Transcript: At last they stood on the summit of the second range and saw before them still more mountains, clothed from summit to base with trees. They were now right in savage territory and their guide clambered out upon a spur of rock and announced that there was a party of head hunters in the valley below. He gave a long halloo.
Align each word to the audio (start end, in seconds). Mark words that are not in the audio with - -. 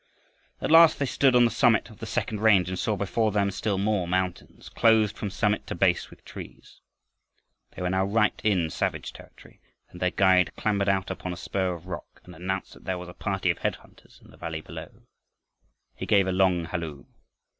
At 0.61 0.71
last 0.71 0.97
they 0.97 1.05
stood 1.05 1.35
on 1.35 1.45
the 1.45 1.51
summit 1.51 1.91
of 1.91 1.99
the 1.99 2.07
second 2.07 2.39
range 2.41 2.69
and 2.69 2.79
saw 2.79 2.95
before 2.95 3.31
them 3.31 3.51
still 3.51 3.77
more 3.77 4.07
mountains, 4.07 4.67
clothed 4.67 5.15
from 5.15 5.29
summit 5.29 5.67
to 5.67 5.75
base 5.75 6.09
with 6.09 6.25
trees. 6.25 6.81
They 7.75 7.83
were 7.83 7.89
now 7.91 8.05
right 8.05 8.33
in 8.43 8.71
savage 8.71 9.13
territory 9.13 9.61
and 9.91 9.99
their 10.01 10.09
guide 10.09 10.55
clambered 10.55 10.89
out 10.89 11.11
upon 11.11 11.33
a 11.33 11.37
spur 11.37 11.75
of 11.75 11.85
rock 11.85 12.19
and 12.23 12.33
announced 12.33 12.73
that 12.73 12.85
there 12.85 12.97
was 12.97 13.09
a 13.09 13.13
party 13.13 13.51
of 13.51 13.59
head 13.59 13.75
hunters 13.75 14.19
in 14.25 14.31
the 14.31 14.37
valley 14.37 14.61
below. 14.61 15.03
He 15.93 16.07
gave 16.07 16.25
a 16.25 16.31
long 16.31 16.65
halloo. 16.65 17.03